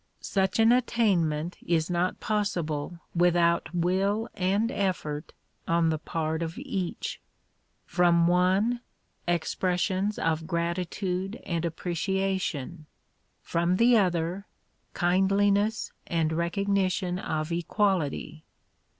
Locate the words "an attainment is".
0.57-1.87